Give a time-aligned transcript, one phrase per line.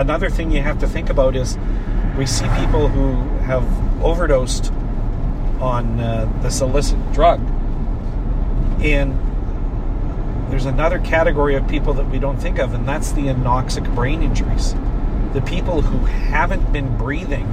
[0.00, 1.58] another thing you have to think about is
[2.16, 3.14] we see people who
[3.44, 3.64] have
[4.02, 4.72] overdosed
[5.60, 7.40] on uh, this illicit drug,
[8.82, 9.18] and
[10.50, 14.22] there's another category of people that we don't think of, and that's the anoxic brain
[14.22, 14.74] injuries.
[15.34, 17.46] The people who haven't been breathing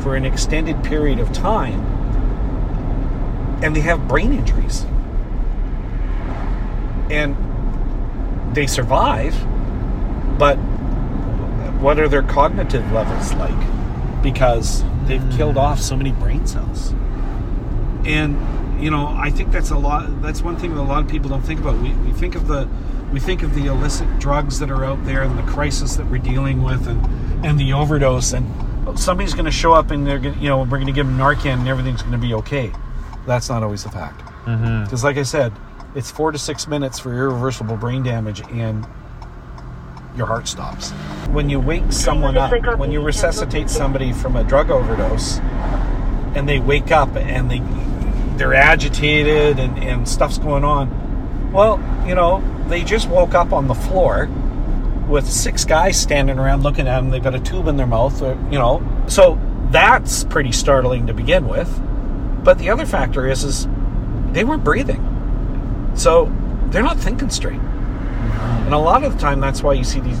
[0.00, 1.96] for an extended period of time
[3.62, 4.84] and they have brain injuries.
[7.10, 7.36] And
[8.54, 9.34] they survive,
[10.38, 10.58] but
[11.86, 14.20] what are their cognitive levels like?
[14.20, 15.36] Because they've mm.
[15.36, 16.90] killed off so many brain cells.
[18.04, 20.20] And you know, I think that's a lot.
[20.20, 21.80] That's one thing that a lot of people don't think about.
[21.80, 22.68] We, we think of the
[23.12, 26.18] we think of the illicit drugs that are out there and the crisis that we're
[26.18, 28.32] dealing with, and and the overdose.
[28.32, 31.06] And somebody's going to show up and they're going, you know, we're going to give
[31.06, 32.72] them Narcan and everything's going to be okay.
[33.28, 34.22] That's not always the fact.
[34.44, 34.82] Mm-hmm.
[34.82, 35.52] Because, like I said,
[35.94, 38.84] it's four to six minutes for irreversible brain damage, and
[40.16, 40.90] your heart stops.
[41.30, 45.38] When you wake someone up, when you resuscitate somebody from a drug overdose,
[46.34, 47.60] and they wake up and they
[48.36, 51.52] they're agitated and, and stuff's going on.
[51.52, 54.28] Well, you know, they just woke up on the floor
[55.08, 57.10] with six guys standing around looking at them.
[57.10, 58.82] They've got a tube in their mouth, or, you know.
[59.06, 59.38] So
[59.70, 61.80] that's pretty startling to begin with.
[62.44, 63.66] But the other factor is, is
[64.32, 66.32] they weren't breathing, so
[66.66, 67.60] they're not thinking straight.
[68.66, 70.18] And a lot of the time, that's why you see these,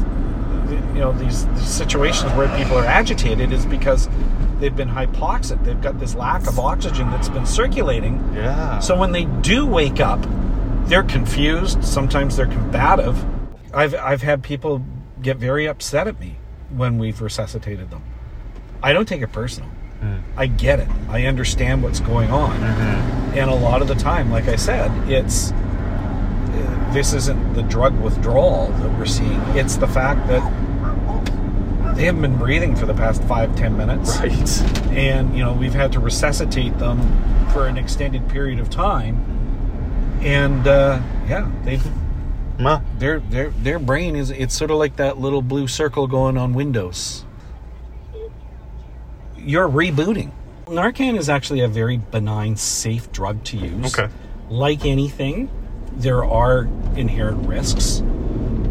[0.94, 4.08] you know, these, these situations where people are agitated is because
[4.60, 5.62] they've been hypoxic.
[5.64, 8.22] They've got this lack of oxygen that's been circulating.
[8.34, 8.78] Yeah.
[8.78, 10.24] So when they do wake up,
[10.86, 11.82] they're confused.
[11.84, 13.24] Sometimes they're combative.
[13.74, 14.84] I've I've had people
[15.20, 16.38] get very upset at me
[16.70, 18.04] when we've resuscitated them.
[18.82, 19.68] I don't take it personal.
[20.00, 20.18] Hmm.
[20.36, 20.88] I get it.
[21.08, 22.56] I understand what's going on.
[22.60, 23.38] Mm-hmm.
[23.38, 25.52] And a lot of the time, like I said, it's
[26.92, 29.40] this isn't the drug withdrawal that we're seeing.
[29.56, 30.42] It's the fact that
[31.96, 34.62] they haven't been breathing for the past five, ten minutes right.
[34.92, 37.00] and you know we've had to resuscitate them
[37.52, 39.16] for an extended period of time
[40.20, 41.82] and uh, yeah they've
[42.60, 46.36] Well, their their their brain is it's sort of like that little blue circle going
[46.36, 47.24] on windows
[49.38, 50.32] you're rebooting
[50.66, 54.12] narcan is actually a very benign safe drug to use Okay.
[54.50, 55.48] like anything
[55.96, 58.00] there are inherent risks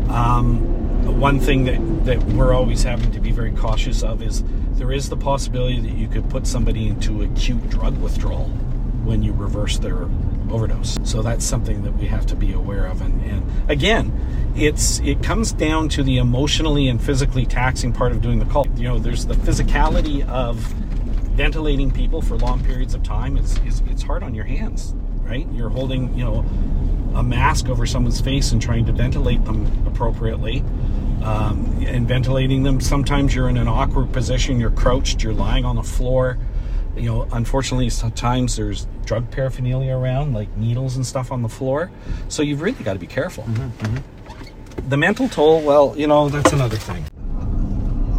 [0.09, 0.75] um,
[1.19, 4.43] one thing that, that we're always having to be very cautious of is
[4.73, 8.47] there is the possibility that you could put somebody into acute drug withdrawal
[9.03, 10.03] when you reverse their
[10.49, 10.97] overdose.
[11.03, 13.01] So that's something that we have to be aware of.
[13.01, 18.21] And, and again, it's it comes down to the emotionally and physically taxing part of
[18.21, 18.67] doing the call.
[18.75, 20.57] You know, there's the physicality of
[21.35, 23.37] ventilating people for long periods of time.
[23.37, 25.47] It's, it's, it's hard on your hands, right?
[25.51, 26.45] You're holding, you know,
[27.15, 30.63] a mask over someone's face and trying to ventilate them appropriately.
[31.23, 34.59] Um, and ventilating them, sometimes you're in an awkward position.
[34.59, 35.23] You're crouched.
[35.23, 36.37] You're lying on the floor.
[36.95, 41.89] You know, unfortunately, sometimes there's drug paraphernalia around, like needles and stuff on the floor.
[42.27, 43.45] So you've really got to be careful.
[44.87, 47.05] The mental toll, well, you know, that's another thing.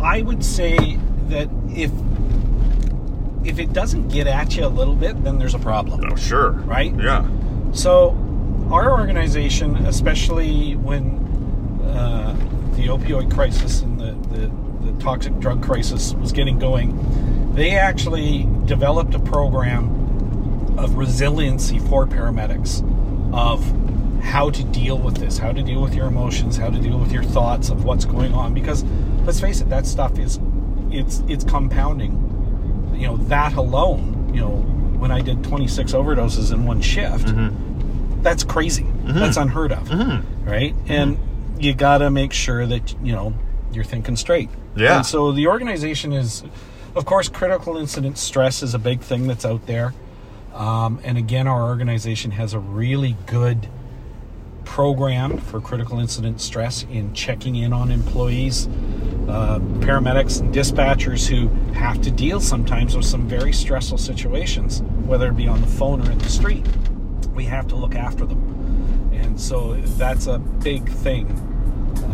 [0.01, 1.91] I would say that if
[3.45, 6.51] if it doesn't get at you a little bit, then there's a problem oh, sure.
[6.51, 6.93] right?
[6.99, 7.29] Yeah.
[7.73, 8.11] So,
[8.71, 11.19] our organization, especially when
[11.85, 12.35] uh,
[12.73, 18.49] the opioid crisis and the, the, the toxic drug crisis was getting going, they actually
[18.67, 19.85] developed a program
[20.79, 22.83] of resiliency for paramedics
[23.33, 23.65] of
[24.23, 27.13] how to deal with this, how to deal with your emotions, how to deal with
[27.13, 28.53] your thoughts of what's going on.
[28.53, 28.85] Because
[29.25, 30.39] let's face it, that stuff is
[30.91, 32.13] it's it's compounding
[32.95, 34.51] you know that alone you know
[34.99, 37.29] when i did 26 overdoses in one shift
[38.23, 38.87] that's crazy.
[39.05, 39.89] That's unheard of
[40.45, 40.75] right?
[40.89, 41.19] And
[41.59, 43.35] you gotta make sure that you know
[43.73, 44.51] you're thinking straight.
[44.77, 44.97] Yeah.
[44.99, 46.45] and so the organization is
[46.95, 49.95] of course critical incident stress is a big thing that's out there.
[50.55, 53.69] Um, and again our organization has a really good
[54.65, 58.67] program for critical incident stress in checking in on employees,
[59.29, 65.29] uh, paramedics, and dispatchers who have to deal sometimes with some very stressful situations, whether
[65.29, 66.67] it be on the phone or in the street.
[67.37, 68.41] We have to look after them.
[69.13, 71.31] And so that's a big thing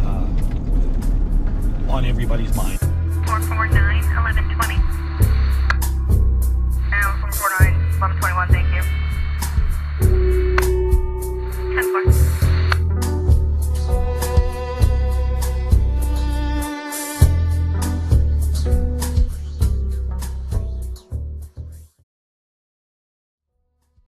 [0.05, 0.27] uh,
[1.93, 2.81] on everybody's mind.
[2.81, 4.92] 449 1120.